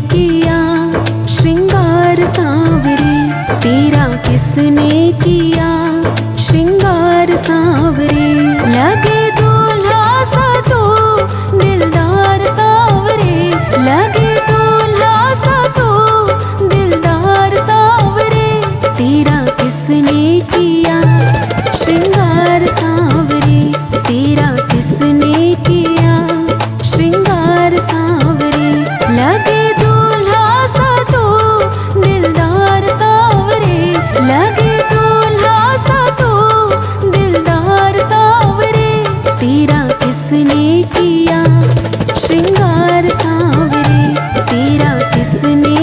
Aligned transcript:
किया 0.00 0.58
श्रृंगार 1.26 2.26
सांवरे 2.26 3.16
तेरा 3.62 4.06
किसने 4.16 5.12
किया? 5.24 5.70
श्रृंगार 6.38 7.36
सांवरे 7.36 8.25
किसने 45.46 45.75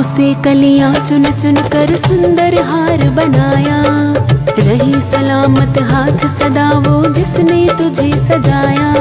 बागों 0.00 0.16
से 0.16 0.34
कलियाँ 0.44 0.92
चुन 1.06 1.24
चुन 1.40 1.56
कर 1.68 1.94
सुंदर 1.96 2.54
हार 2.64 3.02
बनाया। 3.16 3.80
रही 4.58 5.00
सलामत 5.02 5.78
हाथ 5.90 6.24
सदा 6.26 6.68
वो 6.78 7.12
जिसने 7.12 7.60
तुझे 7.78 8.08
सजाया। 8.18 8.92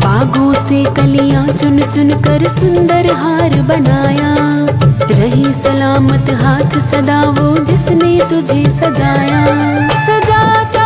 बागों 0.00 0.52
से 0.64 0.82
कलियाँ 0.96 1.46
चुन 1.52 1.80
चुन 1.92 2.10
कर 2.24 2.48
सुंदर 2.56 3.12
हार 3.22 3.60
बनाया। 3.68 4.34
रही 5.12 5.52
सलामत 5.54 6.30
हाथ 6.42 6.78
सदा 6.90 7.22
वो 7.30 7.56
जिसने 7.64 8.18
तुझे 8.30 8.62
सजाया। 8.70 9.44
सजाता 10.06 10.79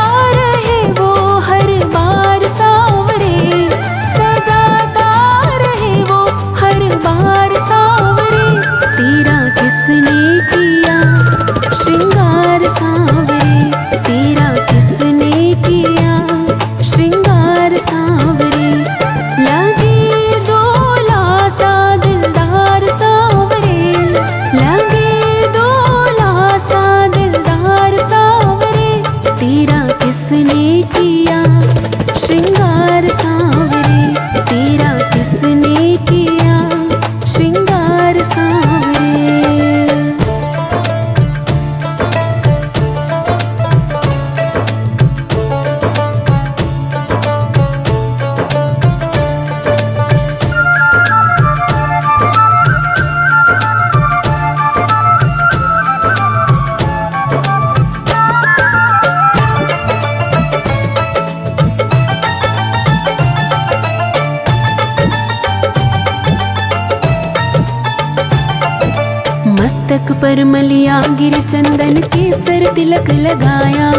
मस्तक 69.94 70.12
पर 70.22 70.42
मलिया 70.44 70.94
गिर 71.18 71.34
चंदन 71.40 72.00
केसर 72.12 72.62
तिलक 72.74 73.10
लगाया। 73.16 73.90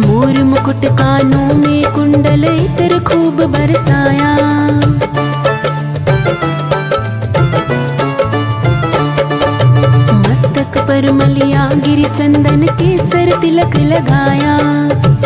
मोर 0.00 0.38
मुकुट 0.42 0.86
कानों 0.98 1.54
में 1.54 1.92
कुंडल 1.92 2.44
इतर 2.44 2.98
खूब 3.04 3.42
बरसाया। 3.52 4.30
मस्तक 10.22 10.78
पर 10.88 11.10
मलिया 11.12 11.68
गिर 11.84 12.08
चंदन 12.08 12.66
केसर 12.80 13.36
तिलक 13.40 13.76
लगाया। 13.92 14.56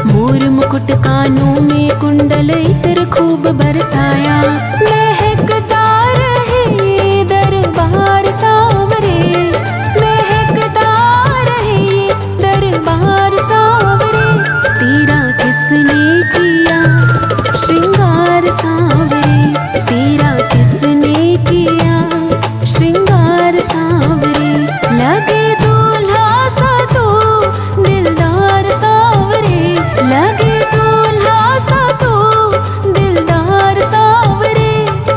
मोर 0.06 0.48
मुकुट 0.50 0.91
कानों 1.06 1.54
में 1.60 1.88
कुंडल 2.00 2.50
इतर 2.50 3.04
खूब 3.14 3.48
बरसाया। 3.62 4.41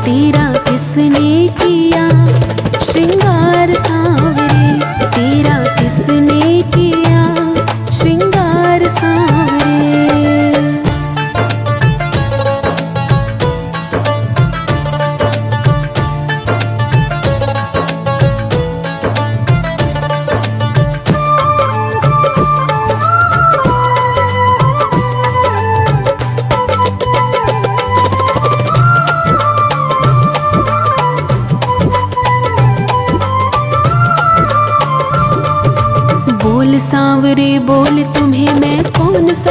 तेरा 0.06 0.46
किसने 0.70 1.30
किया? 1.62 1.85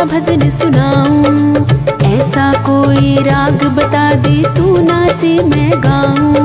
भजन 0.05 0.51
सुनाऊं। 0.51 1.55
ऐसा 2.05 2.53
कोई 2.53 3.17
राग 3.17 3.65
बता 3.77 4.15
दे 4.15 4.43
तू 4.57 4.77
नाचे 4.77 5.33
मैं 5.43 5.71
गाऊं। 5.77 6.45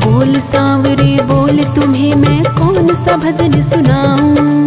बोल 0.00 0.40
सांवरे, 0.40 1.16
बोल 1.22 1.64
तुम्हें 1.76 2.14
मैं 2.14 2.42
कौन 2.44 2.94
सा 2.94 3.16
भजन 3.16 3.62
सुनाऊं। 3.62 4.66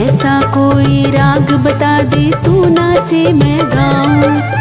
ऐसा 0.00 0.40
कोई 0.40 1.02
राग 1.10 1.52
बता 1.58 2.00
दे 2.02 2.30
तू 2.44 2.64
नाचे 2.64 3.32
मैं 3.32 3.60
गाऊं। 3.64 4.59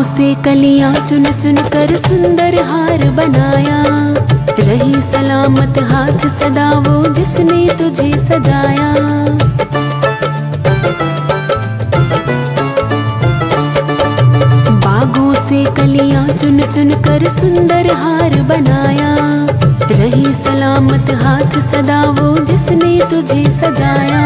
फूलों 0.00 0.14
से 0.16 0.34
कलियाँ 0.44 0.92
चुन 1.06 1.24
चुन 1.32 1.56
कर 1.68 1.96
सुंदर 1.96 2.54
हार 2.64 3.04
बनाया। 3.10 3.80
रही 4.58 5.00
सलामत 5.02 5.78
हाथ 5.90 6.26
सदा 6.28 6.68
वो 6.78 7.12
जिसने 7.14 7.60
तुझे 7.78 8.08
सजाया। 8.18 8.88
बागों 14.84 15.34
से 15.44 15.64
कलियाँ 15.76 16.26
चुन 16.36 16.60
चुन 16.74 16.94
कर 17.04 17.28
सुंदर 17.28 17.92
हार 17.94 18.40
बनाया। 18.48 19.14
रही 19.92 20.32
सलामत 20.34 21.10
हाथ 21.22 21.58
सदा 21.70 22.02
वो 22.10 22.36
जिसने 22.44 22.98
तुझे 23.10 23.42
सजाया। 23.50 24.24